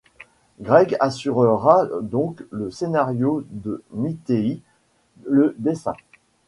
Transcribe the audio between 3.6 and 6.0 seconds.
et Mitteï le dessin.